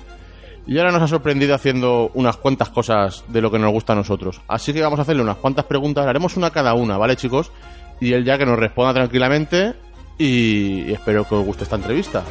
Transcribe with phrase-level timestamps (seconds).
[0.71, 3.95] Y ahora nos ha sorprendido haciendo unas cuantas cosas de lo que nos gusta a
[3.97, 4.39] nosotros.
[4.47, 7.51] Así que vamos a hacerle unas cuantas preguntas, haremos una cada una, ¿vale chicos?
[7.99, 9.73] Y él ya que nos responda tranquilamente
[10.17, 12.23] y espero que os guste esta entrevista.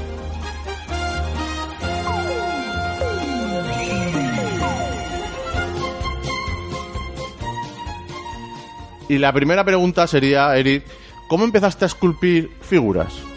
[9.10, 10.86] Y la primera pregunta sería, Eric,
[11.28, 13.29] ¿cómo empezaste a esculpir figuras?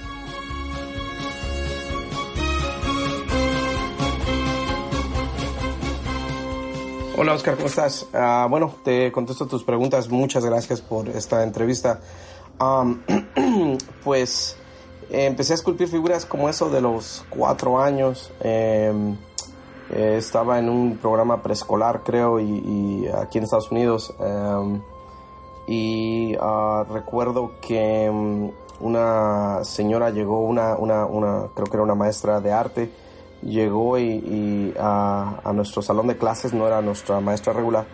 [7.15, 8.07] Hola Oscar, ¿cómo estás?
[8.11, 10.09] Ah, bueno, te contesto tus preguntas.
[10.09, 11.99] Muchas gracias por esta entrevista.
[14.03, 14.57] Pues
[15.11, 18.31] empecé a esculpir figuras como eso de los cuatro años.
[18.41, 19.15] Em,
[19.91, 24.11] eh, estaba en un programa preescolar, creo, aquí en Estados Unidos.
[24.19, 24.81] em,
[25.67, 32.41] y ah, recuerdo que mm, una señora llegó, una, una, creo que era una maestra
[32.41, 32.91] de arte,
[33.45, 37.85] llegó y, y a, a nuestro salón de clases, no era nuestra maestra regular,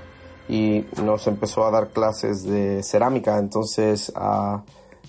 [0.47, 4.63] y nos empezó a dar clases de cerámica, entonces ah,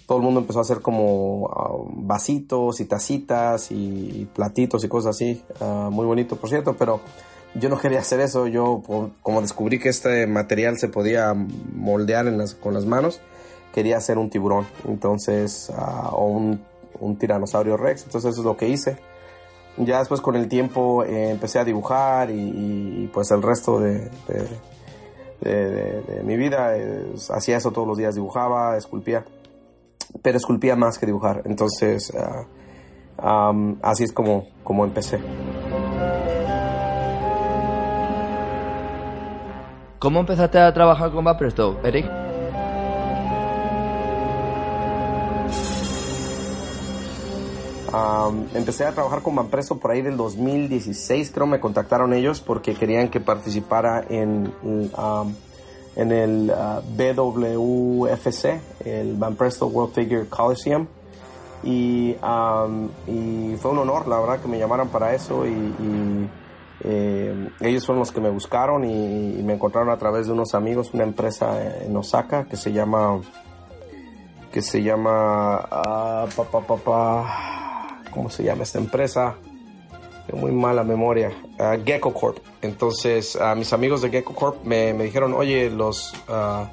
[0.06, 5.16] todo el mundo empezó a hacer como ah, vasitos y tacitas y, platitos y cosas
[5.16, 7.00] así, ah, muy bonito por cierto, pero
[7.54, 8.82] yo no quería hacer eso, yo
[9.22, 13.20] como descubrí que este material se podía moldear en las- con las manos,
[13.74, 15.72] quería hacer un tiburón, entonces,
[16.12, 16.60] o un,
[17.00, 18.98] un tiranosaurio rex, entonces eso es lo que hice.
[19.80, 24.10] Ya después con el tiempo eh, empecé a dibujar y, pues el resto de,
[25.40, 26.74] de, mi vida
[27.30, 29.24] hacía eso todos los días, dibujaba, esculpía,
[30.22, 32.12] pero esculpía más que dibujar, entonces
[33.18, 35.18] ah, así es como, como empecé.
[39.98, 42.29] ¿Cómo empezaste a trabajar con Vapresto, Eric?
[48.54, 53.08] Empecé a trabajar con Banpresto por ahí del 2016, creo me contactaron ellos porque querían
[53.08, 54.52] que participara en,
[55.96, 60.86] en el ah, BWFC, el Banpresto World Figure Coliseum.
[61.62, 65.46] Y, fue un honor, la verdad, que me llamaran para eso.
[65.46, 66.28] Y,
[66.82, 70.94] eh, ellos fueron los que me buscaron y, me encontraron a través de unos amigos,
[70.94, 73.20] una empresa en Osaka que se llama
[74.50, 77.59] que se llama pa, pa,
[78.10, 79.36] ¿cómo se llama esta empresa?
[80.26, 81.32] Tengo muy mala memoria.
[81.58, 82.38] Ah, Gecko Corp.
[82.62, 86.70] Entonces, a mis amigos de Gecko Corp me, me dijeron, oye, los ah,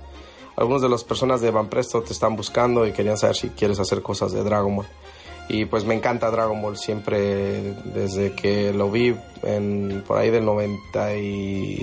[0.55, 4.01] algunos de las personas de Banpresto te están buscando y querían saber si quieres hacer
[4.01, 4.87] cosas de Dragon Ball.
[5.49, 10.43] Y pues me encanta Dragon Ball siempre desde que lo vi en, por ahí del
[10.45, 11.79] 90 y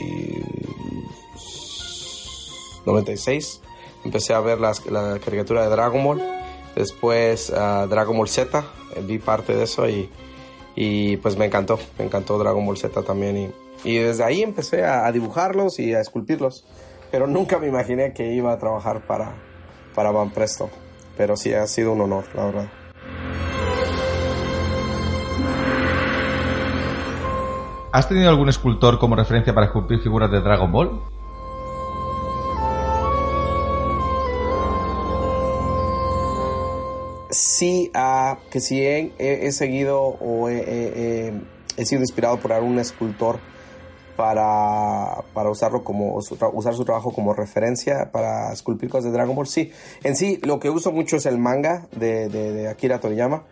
[2.86, 3.60] 96
[4.04, 6.22] empecé a ver las- la caricatura de Dragon Ball.
[6.76, 8.64] Después Dragon Ball Z,
[9.02, 10.10] vi parte de eso y,
[10.76, 13.36] y pues me encantó, me encantó Dragon Ball Z también.
[13.36, 13.50] Y,
[13.90, 16.66] y desde ahí empecé a, a dibujarlos y a esculpirlos.
[17.10, 19.34] Pero nunca me imaginé que iba a trabajar para,
[19.94, 20.68] para Banpresto.
[21.16, 22.68] Pero sí, ha sido un honor, la verdad.
[27.92, 31.00] ¿Has tenido algún escultor como referencia para esculpir figuras de Dragon Ball?
[37.34, 37.90] Sí,
[38.50, 41.32] que sí he, seguido o he,
[41.84, 43.38] sido inspirado por algún escultor
[44.16, 49.46] para, para usarlo como usar su trabajo como referencia para esculpir cosas de Dragon Ball.
[49.46, 49.72] Sí,
[50.02, 53.42] en sí lo que uso mucho es el manga de, Akira Toriyama,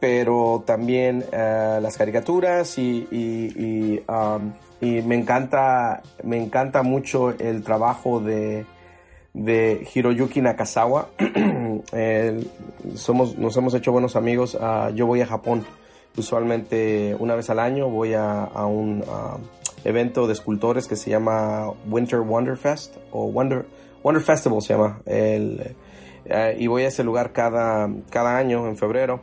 [0.00, 7.30] pero también eh, las caricaturas y, y- y, um, y me encanta me encanta mucho
[7.30, 8.64] el trabajo de
[9.34, 11.08] de Hiroyuki Nakazawa.
[11.92, 12.50] Él-
[12.94, 14.56] somos, nos hemos hecho buenos amigos.
[14.60, 15.64] Ah, yo voy a Japón
[16.16, 17.88] usualmente una vez al año.
[17.88, 19.36] Voy a, un ah,
[19.84, 23.66] evento de escultores que se llama Winter Wonder Fest o Wonder,
[24.02, 25.00] Wonder Festival se llama.
[25.06, 25.74] El,
[26.24, 29.20] eh, y voy a ese lugar cada, cada año en febrero.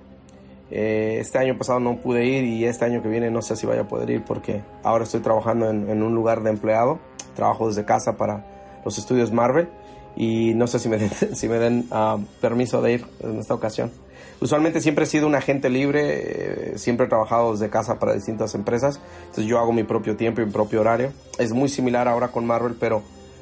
[0.69, 3.65] Eh, este año pasado no pude ir y este año que viene no sé si
[3.65, 6.99] vaya a poder ir porque ahora estoy trabajando en, en un lugar de empleado.
[7.35, 8.45] Trabajo desde casa para
[8.83, 9.69] los estudios Marvel
[10.17, 13.53] y no sé si me den, si me den ah, permiso de ir en esta
[13.53, 13.91] ocasión.
[14.39, 18.53] Usualmente siempre he sido un agente libre, eh, siempre he trabajado desde casa para distintas
[18.53, 21.11] empresas, entonces yo hago mi propio tiempo y mi propio horario.
[21.39, 23.01] Es muy similar ahora con Marvel, pero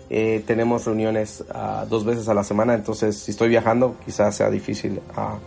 [0.10, 4.52] Eh, tenemos reuniones ah, dos veces a la semana, entonces si estoy viajando quizás sea
[4.52, 5.40] difícil ah,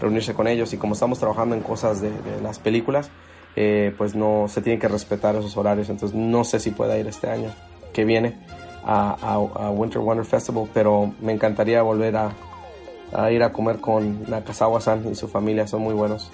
[0.00, 0.72] reunirse con ellos.
[0.72, 2.10] Y como estamos trabajando en cosas de,
[2.42, 3.10] las películas,
[3.56, 7.06] eh, pues no se tienen que respetar esos horarios, entonces no sé si pueda ir
[7.06, 7.54] este año
[7.92, 8.36] que viene
[8.84, 15.14] a, Winter Wonder Festival, pero me encantaría volver a, ir a comer con Nakazawa-san y
[15.14, 16.30] su familia, son muy buenos.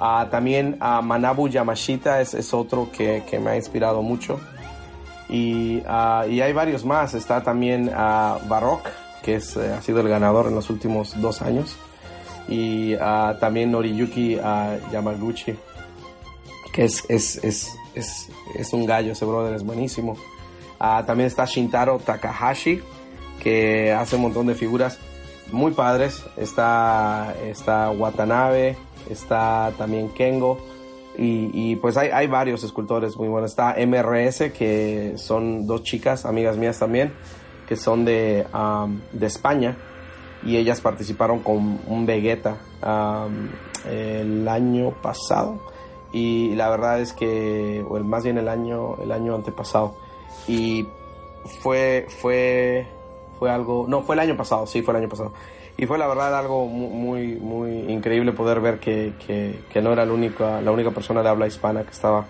[0.00, 4.38] Ah, también a Manabu Yamashita es, es otro que, que, me ha inspirado mucho.
[5.28, 7.14] Y, ah, y hay varios más.
[7.14, 8.86] Está también a Barok,
[9.22, 11.76] que es, eh, ha sido el ganador en los últimos dos años.
[12.46, 12.96] Y
[13.40, 14.36] también Noriyuki
[14.90, 15.54] Yamaguchi,
[16.72, 20.16] que es, es, es, es un gallo, ese brother es buenísimo.
[20.78, 22.80] Ah, también está Shintaro Takahashi,
[23.42, 24.98] que hace un montón de figuras
[25.50, 26.24] muy padres.
[26.36, 28.76] Está, está Watanabe,
[29.10, 30.58] está también Kengo.
[31.20, 33.50] Y, pues hay, hay, varios escultores muy buenos.
[33.50, 37.12] Está MRS, que son dos chicas, amigas mías también,
[37.66, 38.46] que son de,
[39.12, 39.76] de España.
[40.44, 42.58] Y ellas participaron con un Vegeta
[43.84, 45.60] el año pasado.
[46.12, 49.96] Y la verdad es que, o más bien el año, el año antepasado
[50.46, 50.86] y
[51.44, 52.86] fue, fue,
[53.38, 55.32] fue algo, no, fue el año pasado, sí, fue el año pasado.
[55.76, 60.12] Y fue la verdad algo muy, muy increíble poder ver que, que, no era la
[60.12, 62.26] única, la única persona de habla hispana que estaba,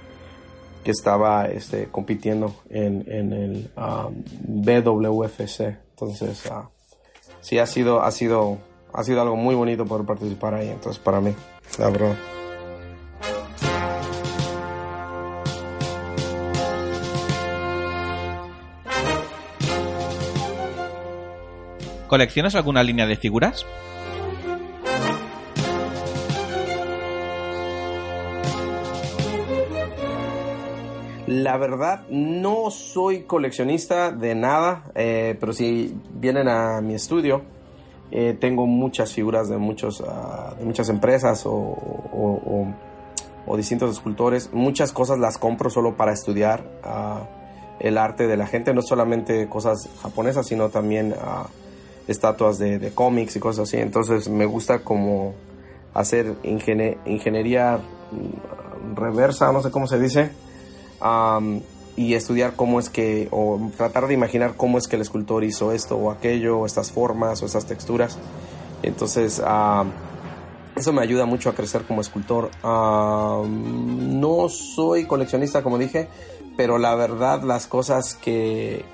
[0.84, 4.22] que estaba este, compitiendo en, en el um,
[4.64, 5.60] BWFC.
[5.90, 6.68] Entonces, uh,
[7.40, 8.58] sí, ha sido, ha, sido,
[8.92, 10.68] ha sido algo muy bonito poder participar ahí.
[10.68, 11.34] Entonces, para mí,
[11.78, 12.37] la verdad.
[22.08, 23.66] ¿Coleccionas alguna línea de figuras?
[31.26, 37.42] La verdad, no soy coleccionista de nada, eh, pero si vienen a mi estudio,
[38.10, 42.72] eh, tengo muchas figuras de, muchos, ah, de muchas empresas o,
[43.54, 44.48] distintos escultores.
[44.54, 47.26] Muchas cosas las compro solo para estudiar ah,
[47.80, 51.12] el arte de la gente, no solamente cosas japonesas, sino también...
[51.12, 51.67] Uh,
[52.08, 53.76] estatuas de, cómics y cosas así.
[53.76, 55.34] Entonces me gusta como
[55.94, 57.78] hacer ingeniería
[58.94, 60.30] reversa, no sé cómo se dice,
[61.96, 65.72] y estudiar cómo es que, o tratar de imaginar cómo es que el escultor hizo
[65.72, 68.18] esto o aquello, o estas formas o estas texturas.
[68.82, 69.42] Entonces,
[70.76, 72.50] eso me ayuda mucho a crecer como escultor.
[72.62, 76.08] no soy coleccionista, como dije,
[76.56, 78.84] pero la verdad las cosas que,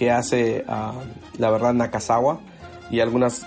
[0.00, 0.98] que hace uh,
[1.36, 2.40] la verdad Nakazawa
[2.90, 3.46] y algunas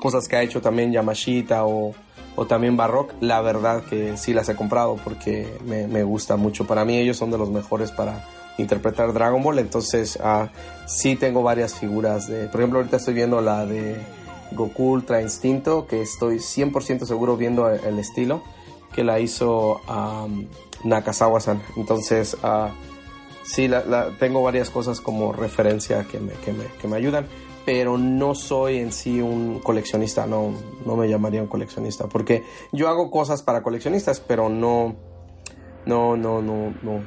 [0.00, 1.94] cosas que ha hecho también Yamashita o,
[2.34, 6.66] o, también Barrock, la verdad que sí las he comprado porque me, me, gusta mucho.
[6.66, 8.26] Para mí ellos son de los mejores para
[8.58, 10.48] interpretar Dragon Ball, entonces uh,
[10.86, 12.26] sí tengo varias figuras.
[12.26, 13.94] De, por ejemplo, ahorita estoy viendo la de
[14.50, 18.42] Goku Ultra Instinto, que estoy 100% seguro viendo el estilo
[18.92, 20.48] que la hizo um,
[20.82, 21.62] Nakazawa-san.
[21.76, 22.70] Entonces, uh,
[23.46, 27.26] sí, la, tengo varias cosas como referencia que me, que, me, que me, ayudan,
[27.64, 30.52] pero no soy en sí un coleccionista, no,
[30.84, 34.96] no me llamaría un coleccionista, porque yo hago cosas para coleccionistas, pero no,
[35.86, 37.04] no, no, no, no,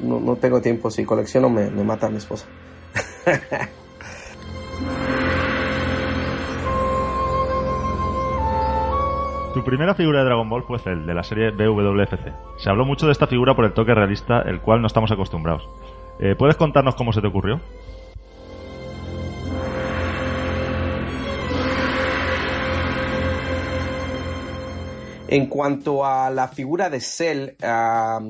[0.00, 2.46] no, no tengo tiempo, si colecciono me, me mata a mi esposa.
[9.56, 12.30] Tu primera figura de Dragon Ball fue Cell, de la serie BWFC.
[12.58, 15.66] Se habló mucho de esta figura por el toque realista, el cual no estamos acostumbrados.
[16.20, 17.58] Eh, ¿Puedes contarnos cómo se te ocurrió?
[25.28, 27.52] En cuanto a la figura de Cell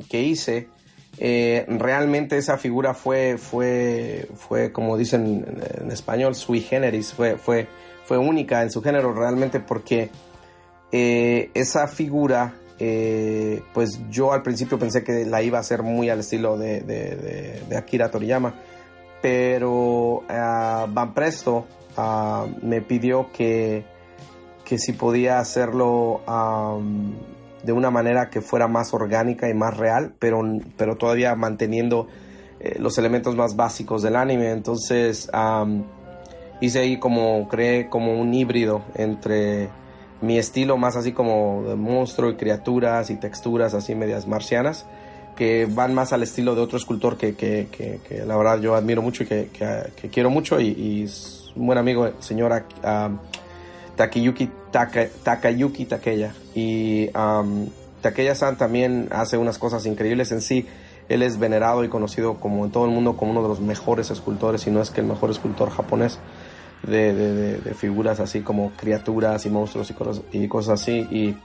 [0.09, 0.69] que hice,
[1.19, 5.45] eh, realmente esa figura fue, fue, fue como dicen
[5.81, 7.67] en español, sui generis, fue, fue,
[8.05, 10.09] fue única en su género realmente porque
[10.93, 16.11] eh, esa figura, eh, pues yo al principio pensé que la iba a hacer muy
[16.11, 18.55] al estilo de, Akira Toriyama,
[19.21, 21.67] pero uh, Van Presto
[21.97, 23.85] ah, me pidió que,
[24.65, 26.21] que si podía hacerlo
[27.65, 30.41] de una manera que fuera más orgánica y más real, pero,
[30.77, 32.07] pero todavía manteniendo
[32.79, 34.51] los elementos más básicos del anime.
[34.51, 35.29] Entonces
[36.61, 39.69] hice ahí como, creé como un híbrido entre
[40.21, 44.87] mi estilo más así como de monstruo y criaturas y texturas así medias marcianas
[45.37, 49.03] que van más al estilo de otro escultor que, que, que, la verdad yo admiro
[49.03, 49.49] mucho y que,
[50.11, 53.19] quiero mucho y, es un buen amigo, señora um,
[53.97, 54.51] Takayuki,
[55.23, 56.35] Takayuki Takeya.
[56.55, 57.69] Y um,
[58.03, 60.67] Takeya-san también hace unas cosas increíbles en sí.
[61.09, 64.11] Él es venerado y conocido como en todo el mundo como uno de los mejores
[64.11, 66.19] escultores, si no es que el mejor escultor japonés
[66.87, 71.07] de, de- de figuras así como criaturas y monstruos y cosas, y cosas así.
[71.11, 71.37] Y,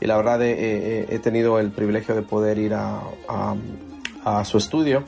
[0.00, 3.54] y la verdad he, he- tenido el privilegio de poder ir a, a-
[4.24, 5.04] a su estudio.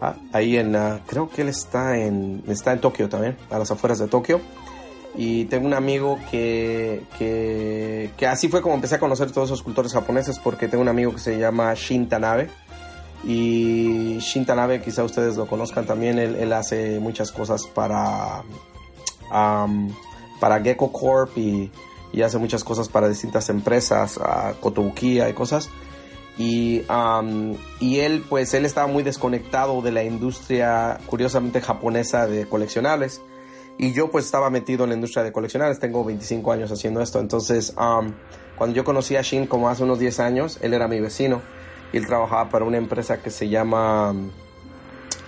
[0.00, 3.70] ah, Ahí en, ah, creo que él está en, está en Tokio también, a las
[3.70, 4.40] afueras de Tokio.
[5.16, 9.58] Y tengo un amigo que, que, que así fue como empecé a conocer todos esos
[9.58, 12.48] escultores japoneses, porque tengo un amigo que se llama Shin Tanabe.
[13.24, 18.42] Y Shin Tanabe, quizá ustedes lo conozcan también, él, él hace muchas cosas para,
[19.30, 19.94] am,
[20.40, 21.70] para Gecko Corp y,
[22.12, 25.70] y hace muchas cosas para distintas empresas, a Kotobukiya y cosas.
[26.38, 32.46] Y, am, y él, pues, él estaba muy desconectado de la industria, curiosamente, japonesa de
[32.46, 33.20] coleccionables.
[33.76, 35.78] Y yo, pues, estaba metido en la industria de coleccionables.
[35.80, 37.20] Tengo 25 años haciendo esto.
[37.20, 38.14] Entonces, am,
[38.56, 41.42] cuando yo conocí a Shin como hace unos 10 años, él era mi vecino.
[41.92, 44.30] Y él trabajaba para una empresa que se llama am,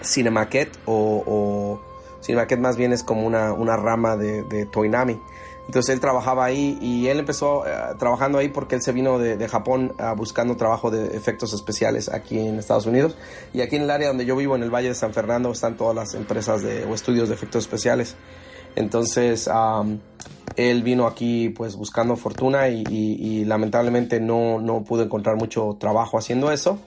[0.03, 1.92] Cinemaquet o, o
[2.23, 5.19] Cinemaquet más bien es como una, una rama de, de Toinami.
[5.67, 9.49] Entonces él trabajaba ahí y él empezó eh, trabajando ahí porque él se vino de,
[9.49, 13.17] Japón ah, buscando trabajo de efectos especiales aquí en Estados Unidos.
[13.55, 15.77] Y aquí en el área donde yo vivo, en el Valle de San Fernando, están
[15.77, 18.17] todas las empresas de, o estudios de efectos especiales.
[18.75, 19.49] Entonces
[20.57, 26.19] él vino aquí pues buscando fortuna y- y lamentablemente no, no pudo encontrar mucho trabajo
[26.19, 26.79] haciendo eso.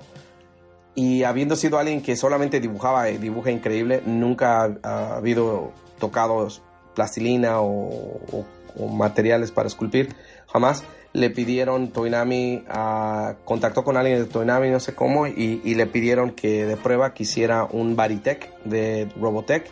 [0.96, 6.62] Y habiendo sido alguien que solamente dibujaba y dibuja increíble, nunca ha, ha habido tocados
[6.96, 8.46] plastilina o,
[8.92, 10.16] materiales para esculpir,
[10.48, 10.84] jamás.
[11.14, 16.32] Le pidieron, Toinami ah, contactó con alguien de Toinami, no sé cómo, y, le pidieron
[16.32, 19.72] que de prueba quisiera un Baritech de Robotech.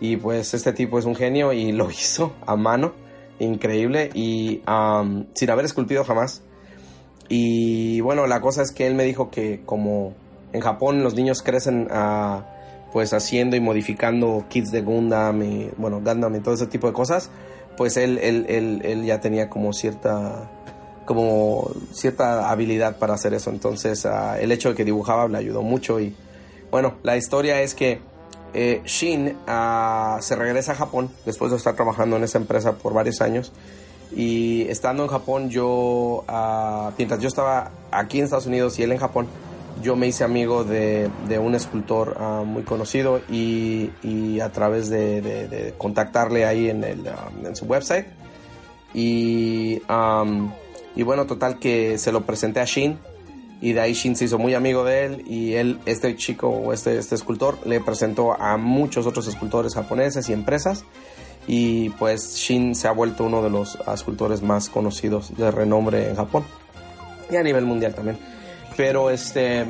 [0.00, 2.92] Y pues este tipo es un genio y lo hizo a mano,
[3.38, 6.42] increíble, y am, sin haber esculpido jamás.
[7.28, 10.14] Y bueno, la cosa es que él me dijo que como
[10.52, 12.44] en Japón los niños crecen ah,
[12.92, 16.92] pues haciendo y modificando kits de Gundam y bueno, Gundam y todo ese tipo de
[16.92, 17.30] cosas,
[17.76, 18.46] pues él, él,
[18.82, 20.50] él, ya tenía como cierta
[21.04, 23.50] como cierta habilidad para hacer eso.
[23.50, 26.14] Entonces ah, el hecho de que dibujaba le ayudó mucho y
[26.70, 28.00] bueno, la historia es que
[28.54, 32.94] eh, Shin ah, se regresa a Japón después de estar trabajando en esa empresa por
[32.94, 33.52] varios años.
[34.14, 36.24] Y estando en Japón, yo,
[36.96, 39.26] mientras yo estaba aquí en Estados Unidos y él en Japón,
[39.82, 44.88] yo me hice amigo de, de un escultor ah, muy conocido y, y a través
[44.88, 48.06] de, de- contactarle ahí en, el, ah, en su website.
[48.94, 50.52] Y, am,
[50.94, 52.98] y bueno, total que se lo presenté a Shin
[53.60, 56.72] y de ahí Shin se hizo muy amigo de él y él, este chico o
[56.72, 60.84] este, este escultor, le presentó a muchos otros escultores japoneses y empresas
[61.46, 66.16] y pues Shin se ha vuelto uno de los escultores más conocidos de renombre en
[66.16, 66.44] Japón
[67.30, 68.18] y a nivel mundial también.
[68.76, 69.64] Pero este,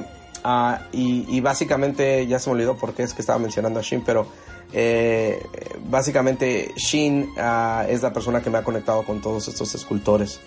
[0.44, 4.26] ah, y, básicamente, ya se me olvidó porque es que estaba mencionando a Shin, pero
[4.72, 5.42] eh,
[5.88, 10.40] básicamente Shin ah, es la persona que me ha conectado con todos estos escultores.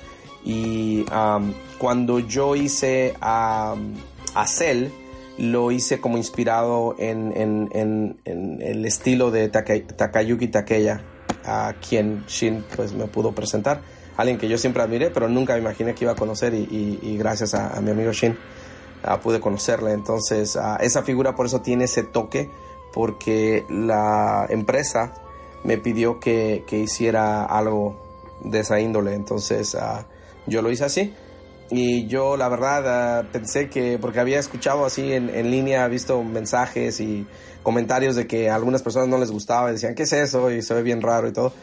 [0.44, 3.76] Y am, cuando yo hice a,
[4.36, 4.88] a Cell,
[5.38, 11.02] lo hice como inspirado en, en- en- en el estilo de Taka- Takayuki Takeya,
[11.46, 13.82] a quien Shin pues, me pudo presentar.
[14.20, 17.00] Alguien que yo siempre admiré, pero nunca me imaginé que iba a conocer y, y-
[17.02, 18.38] y gracias a, a mi amigo Shin
[19.04, 19.94] ah, pude conocerle.
[19.94, 22.50] Entonces, ah, esa figura por eso tiene ese toque,
[22.92, 25.14] porque la empresa
[25.64, 27.96] me pidió que, que hiciera algo
[28.44, 29.14] de esa índole.
[29.14, 30.06] Entonces, ah,
[30.48, 31.14] yo lo hice así.
[31.72, 37.00] Y yo, la verdad, pensé que, porque había escuchado así en, en línea, visto mensajes
[37.00, 37.26] y
[37.64, 40.50] comentarios de que a algunas personas no les gustaba decían, ¿qué es eso?
[40.52, 41.54] Y se ve bien raro y todo.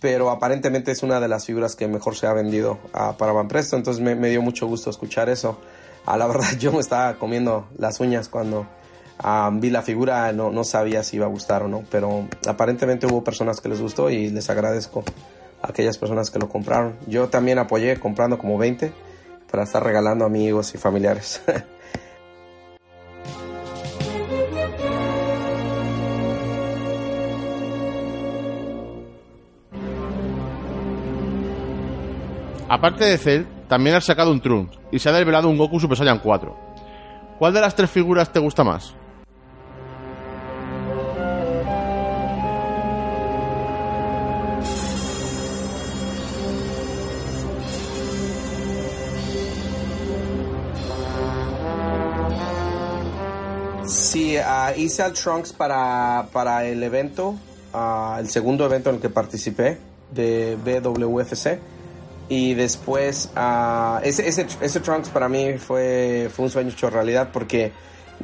[0.00, 3.48] Pero aparentemente es una de las figuras que mejor se ha vendido ah, para Van
[3.48, 3.76] Presto.
[3.76, 5.58] Entonces me, me dio mucho gusto escuchar eso.
[6.04, 8.66] A la verdad, yo me estaba comiendo las uñas cuando
[9.18, 10.32] ah, vi la figura.
[10.32, 11.82] No, no sabía si iba a gustar o no.
[11.90, 15.02] Pero aparentemente hubo personas que les gustó y les agradezco
[15.62, 16.96] a aquellas personas que lo compraron.
[17.06, 18.92] Yo también apoyé comprando como 20
[19.50, 21.40] para estar regalando a amigos y familiares.
[32.76, 35.96] Aparte de Cell, también has sacado un Trunks y se ha desvelado un Goku Super
[35.96, 36.54] Saiyan 4.
[37.38, 38.92] ¿Cuál de las tres figuras te gusta más?
[53.86, 57.36] Sí, ah, hice al Trunks para, para el evento,
[57.72, 59.78] ah, el segundo evento en el que participé
[60.12, 61.75] de BWFC.
[62.28, 67.30] Y después, ah, ese, ese, ese Trunks para mí fue, fue un sueño hecho realidad
[67.32, 67.72] porque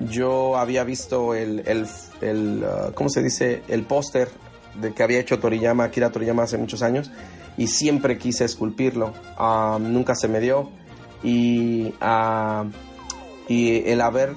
[0.00, 1.86] yo había visto el, el,
[2.20, 3.62] el uh, ¿cómo se dice?
[3.68, 4.28] El póster
[4.80, 7.10] de que había hecho Toriyama, Akira Toriyama hace muchos años
[7.56, 9.12] y siempre quise esculpirlo.
[9.38, 10.70] Um, nunca se me dio
[11.22, 12.68] y, uh,
[13.48, 14.34] y el haber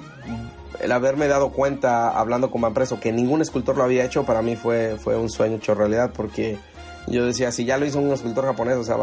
[0.80, 4.56] el haberme dado cuenta hablando con Manpreso que ningún escultor lo había hecho para mí
[4.56, 6.58] fue, fue un sueño hecho realidad porque
[7.06, 8.96] yo decía si ya lo hizo un escultor japonés o sea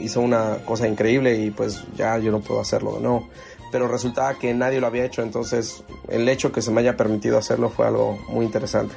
[0.00, 3.28] hizo una cosa increíble y pues ya yo no puedo hacerlo no
[3.70, 7.38] pero resultaba que nadie lo había hecho entonces el hecho que se me haya permitido
[7.38, 8.94] hacerlo fue algo muy interesante.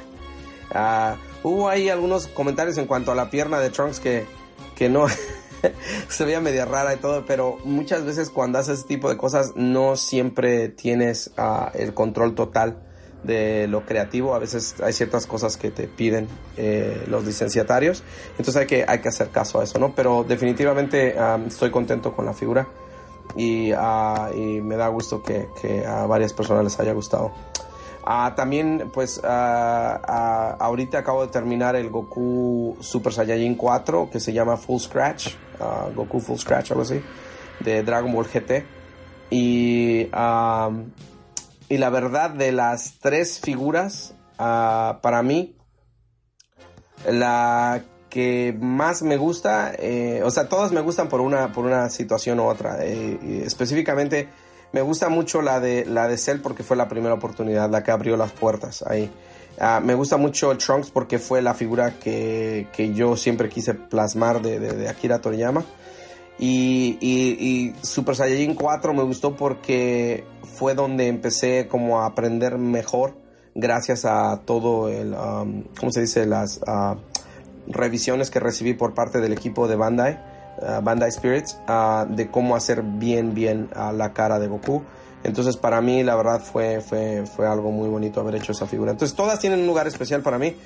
[0.74, 4.24] Uh, hubo ahí algunos comentarios en cuanto a la pierna de Trunks que,
[4.74, 5.06] que no
[6.08, 9.52] se veía media rara y todo, pero muchas veces cuando haces ese tipo de cosas
[9.54, 12.78] no siempre tienes uh, el control total
[13.24, 14.34] de lo creativo.
[14.34, 18.02] A veces hay ciertas cosas que te piden eh, los licenciatarios,
[18.32, 19.94] entonces hay que, hay que hacer caso a eso, ¿no?
[19.94, 21.14] Pero definitivamente
[21.46, 22.66] estoy contento con la figura
[23.36, 27.32] y, uh, y me da gusto que, que, a varias personas les haya gustado.
[28.04, 34.56] Uh, también, pues, ahorita acabo de terminar el Goku Super Saiyajin 4, que se llama
[34.56, 35.34] Full Scratch.
[35.94, 37.00] Goku Full Scratch, algo así,
[37.60, 38.64] de Dragon Ball GT.
[39.30, 40.08] Y,
[41.72, 45.56] y la verdad, de las tres figuras, uh, para mí,
[47.10, 51.88] la que más me gusta, eh, o sea, todas me gustan por una, por una
[51.88, 52.84] situación u otra.
[52.84, 54.28] Eh, específicamente,
[54.72, 57.90] me gusta mucho la de, la de Cell porque fue la primera oportunidad, la que
[57.90, 59.10] abrió las puertas ahí.
[59.58, 63.72] Uh, me gusta mucho el Trunks porque fue la figura que, que yo siempre quise
[63.72, 65.64] plasmar de, de, de Akira Toriyama.
[66.38, 72.58] Y, y, y, Super Saiyajin 4 me gustó porque fue donde empecé como a aprender
[72.58, 73.14] mejor
[73.54, 76.26] gracias a todo el, um, ¿cómo se dice?
[76.26, 76.96] Las uh,
[77.68, 80.20] revisiones que recibí por parte del equipo de Bandai,
[80.58, 81.58] uh, Bandai Spirits,
[82.08, 84.82] de cómo hacer bien, bien a la cara de Goku.
[85.24, 88.90] Entonces para mí la verdad fue, fue, fue algo muy bonito haber hecho esa figura.
[88.90, 90.56] Entonces todas tienen un lugar especial para mí,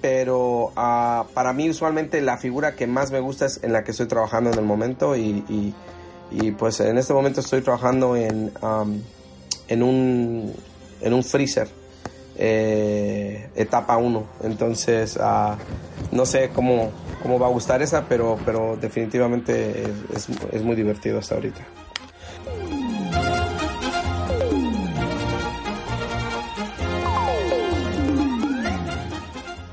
[0.00, 3.92] pero uh, para mí usualmente la figura que más me gusta es en la que
[3.92, 5.74] estoy trabajando en el momento y, y,
[6.30, 9.00] y pues en este momento estoy trabajando en, um,
[9.68, 10.52] en, un,
[11.00, 11.68] en un freezer.
[12.38, 15.56] Eh, etapa 1 entonces uh,
[16.14, 16.90] no sé cómo,
[17.22, 21.62] cómo va a gustar esa pero, pero definitivamente es, es, es muy divertido hasta ahorita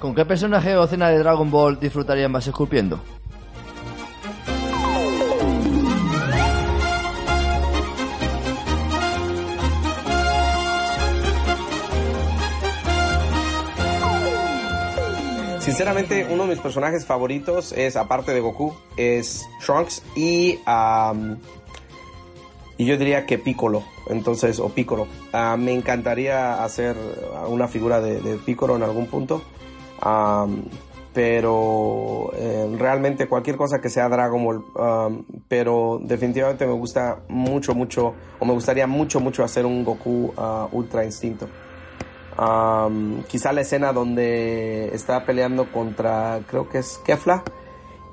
[0.04, 3.00] ¿Con qué personaje o escena de Dragon Ball disfrutarían más esculpiendo?
[15.60, 20.60] Sinceramente, uno de mis personajes favoritos es, aparte de Goku, es Trunks y,
[22.78, 25.08] y yo diría que Piccolo, entonces, o Piccolo.
[25.34, 26.98] Uh, me encantaría hacer
[27.48, 29.42] una figura de, de Piccolo en algún punto.
[31.14, 34.64] Pero eh, realmente cualquier cosa que sea Dragon Ball,
[35.48, 40.68] pero definitivamente me gusta mucho, mucho, o me gustaría mucho, mucho hacer un Goku uh,
[40.72, 41.48] Ultra Instinto.
[42.36, 47.44] Um, quizá la escena donde está peleando contra, creo que es Kefla,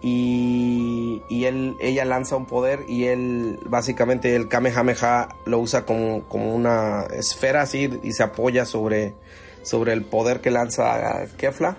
[0.02, 6.24] y, y él, ella lanza un poder y él básicamente el Kamehameha lo usa como,
[6.28, 9.14] como una esfera así y se apoya sobre,
[9.62, 11.76] sobre el poder que lanza Kefla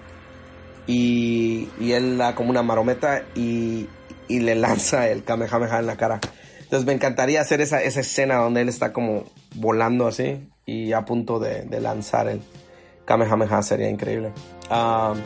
[0.88, 3.88] y, y él da como una marometa y,
[4.28, 6.20] y, le lanza el Kamehameha en la cara.
[6.62, 11.06] Entonces me encantaría hacer esa, esa escena donde él está como volando así y a
[11.06, 12.42] punto de, de lanzar el
[13.06, 14.32] Kamehameha, sería increíble.
[14.70, 15.18] Um,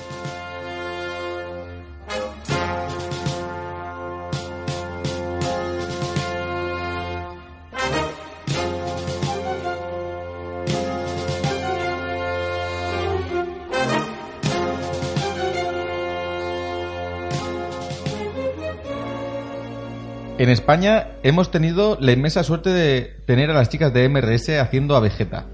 [20.46, 24.96] En España hemos tenido la inmensa suerte de tener a las chicas de MRS haciendo
[24.96, 25.48] a Vegeta.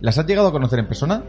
[0.00, 1.24] ¿Las has llegado a conocer en persona?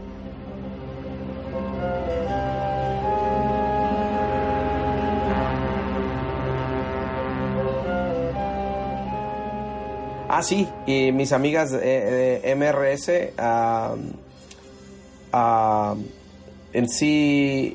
[10.28, 13.08] Ah, sí, y mis amigas de, MRS
[15.32, 15.96] uh,
[16.74, 17.74] en sí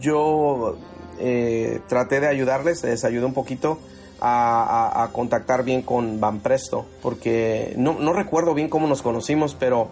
[0.00, 0.76] yo
[1.20, 3.78] eh, traté de ayudarles, les ayudé un poquito
[4.24, 9.02] a, a, a, contactar bien con Van Presto, porque no, no, recuerdo bien cómo nos
[9.02, 9.88] conocimos, pero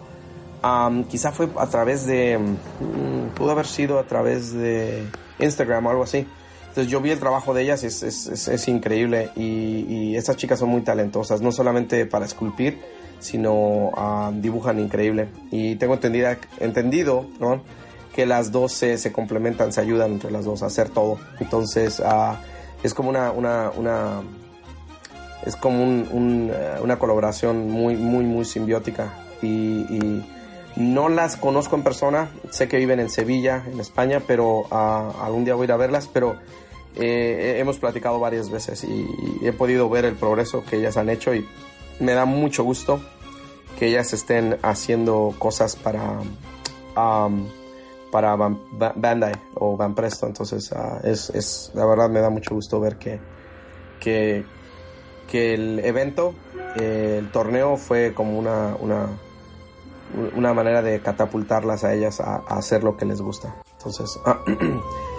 [0.63, 5.03] um, quizá fue a través de, um, pudo haber sido a través de
[5.39, 6.25] Instagram o algo así.
[6.69, 10.37] Entonces yo vi el trabajo de ellas, es, es, es, es increíble y, y, estas
[10.37, 12.79] chicas son muy talentosas, no solamente para esculpir,
[13.19, 15.27] sino ah, dibujan increíble.
[15.51, 17.63] Y tengo entendida, entendido perdón,
[18.15, 21.17] que las dos se, se, complementan, se ayudan entre las dos a hacer todo.
[21.41, 22.39] Entonces ah,
[22.83, 24.21] es como una, una, una
[25.45, 29.13] es como un, un, eh, una colaboración muy, muy, muy simbiótica.
[29.41, 30.25] Y, y,
[30.77, 35.43] no las conozco en persona, sé que viven en Sevilla, en España, pero uh, algún
[35.43, 36.37] día voy a ir a verlas, pero
[36.95, 39.05] eh, hemos platicado varias veces y,
[39.41, 41.45] y, he podido ver el progreso que ellas han hecho y
[41.99, 43.01] me da mucho gusto
[43.77, 46.21] que ellas estén haciendo cosas para,
[46.95, 47.49] um,
[48.11, 52.79] para Bandai o Van Presto, entonces uh, es, es, la verdad me da mucho gusto
[52.79, 53.19] ver que,
[53.99, 54.43] que,
[55.27, 56.33] que el evento,
[56.75, 59.07] eh, el torneo fue como una, una
[60.35, 63.55] una manera de catapultarlas a ellas a, a hacer lo que les gusta.
[63.77, 64.39] Entonces, ah,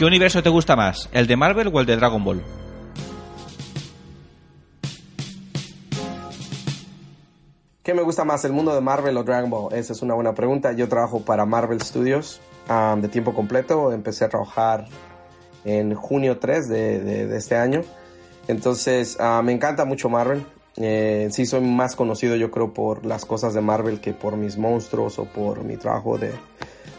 [0.00, 1.10] ¿Qué universo te gusta más?
[1.12, 2.42] ¿El de Marvel o el de Dragon Ball?
[7.82, 9.74] ¿Qué me gusta más, el mundo de Marvel o Dragon Ball?
[9.74, 10.72] Esa es una buena pregunta.
[10.72, 12.40] Yo trabajo para Marvel Studios
[12.96, 13.92] de tiempo completo.
[13.92, 14.86] Empecé a trabajar
[15.66, 17.82] en junio 3 de, este año.
[18.48, 20.46] Entonces, uh, me encanta mucho Marvel.
[20.78, 24.56] Eh, sí, soy más conocido, yo creo, por las cosas de Marvel que por mis
[24.56, 26.32] monstruos o por mi trabajo de,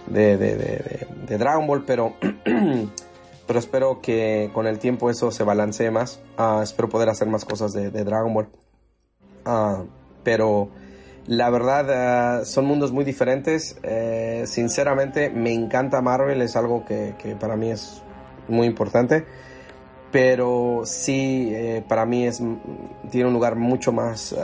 [0.08, 1.84] de, de Dragon Ball.
[1.86, 2.14] Pero,
[3.48, 6.22] pero espero que con el tiempo eso se balancee más.
[6.38, 8.48] Uh, espero poder hacer más cosas de, Dragon Ball.
[9.46, 9.86] Uh,
[10.24, 10.70] pero
[11.28, 13.78] la verdad uh, son mundos muy diferentes.
[13.84, 18.02] Eh, sinceramente me encanta Marvel, es algo que, que, para mí es
[18.48, 19.26] muy importante.
[20.12, 22.42] Pero sí, eh, para mí es,
[23.12, 24.36] tiene un lugar mucho más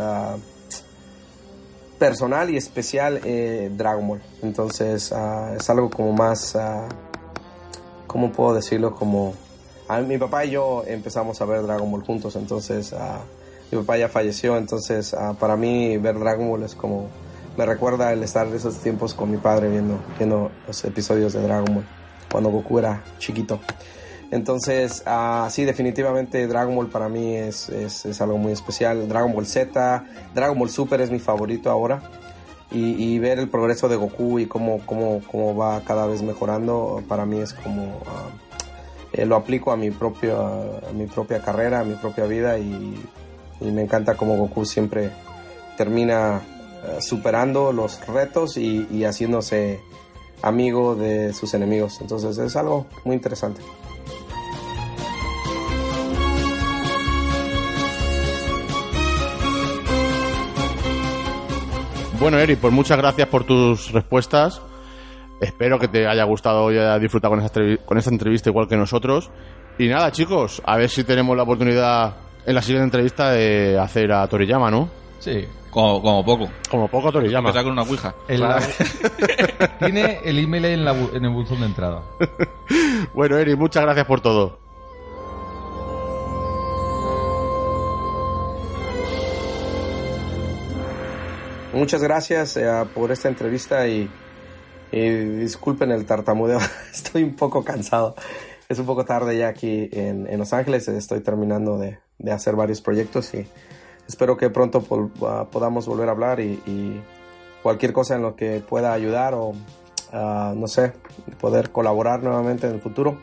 [1.99, 4.21] personal y especial eh, Dragon Ball.
[4.41, 6.57] Entonces uh, es algo como más,
[8.07, 8.95] ¿cómo puedo decirlo?
[8.95, 9.33] Como
[10.07, 12.93] mi papá y yo empezamos a ver Dragon Ball juntos, entonces
[13.71, 17.07] mi papá ya falleció, entonces uh, para mí ver Dragon Ball es como
[17.57, 21.73] me recuerda el estar esos tiempos con mi padre viendo, viendo los episodios de Dragon
[21.73, 21.85] Ball
[22.31, 23.59] cuando Goku era chiquito.
[24.29, 29.07] Entonces, uh, sí, definitivamente Dragon Ball para mí es, es, algo muy especial.
[29.07, 32.01] Dragon Ball Z, Dragon Ball Super es mi favorito ahora.
[32.69, 37.25] Y, ver el progreso de Goku y cómo, cómo, cómo va cada vez mejorando, para
[37.25, 37.83] mí es como...
[37.83, 42.59] Uh, eh, lo aplico a mi, propio, a mi propia carrera, a mi propia vida
[42.59, 42.93] y
[43.61, 45.11] me encanta cómo Goku siempre
[45.77, 46.41] termina
[46.83, 49.79] uh, superando los retos y, y, haciéndose
[50.41, 51.99] amigo de sus enemigos.
[52.01, 53.61] Entonces es algo muy interesante.
[62.19, 64.61] Bueno, Eric, pues muchas gracias por tus respuestas.
[65.39, 68.75] Espero que te haya gustado y haya disfrutado con esta, con esta entrevista igual que
[68.75, 69.29] nosotros.
[69.77, 74.11] Y nada, chicos, a ver si tenemos la oportunidad en la siguiente entrevista de hacer
[74.11, 74.89] a Toriyama, ¿no?
[75.19, 76.49] Sí, como, como poco.
[76.71, 77.49] Como poco a Toriyama.
[77.49, 78.15] Empezar con una ouija.
[79.79, 82.01] Tiene el email en, la bu- en el buzón de entrada.
[83.13, 84.59] Bueno, Eric, muchas gracias por todo.
[91.77, 94.09] Muchas gracias eh, por esta entrevista y,
[94.91, 96.57] disculpen el tartamudeo,
[96.91, 98.15] estoy un poco cansado.
[98.67, 101.99] Es un poco tarde ya aquí en, Los Ángeles, estoy terminando de,
[102.31, 103.47] hacer varios proyectos y
[104.07, 106.99] espero que pronto uh, podamos volver a hablar y,
[107.61, 110.93] cualquier cosa en lo que pueda ayudar o, uh, no sé,
[111.39, 113.19] poder colaborar nuevamente en el futuro.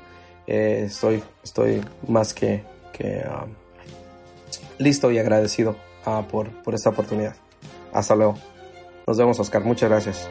[0.46, 2.62] Eh, estoy, estoy más que,
[2.92, 3.48] que uh,
[4.78, 5.74] listo y agradecido
[6.30, 7.34] por, por esta oportunidad.
[7.94, 8.34] Hasta luego.
[9.06, 9.64] Nos vemos, Oscar.
[9.64, 10.28] Muchas gracias.